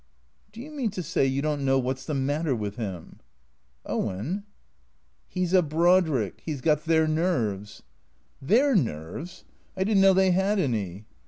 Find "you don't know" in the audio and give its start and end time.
1.27-1.77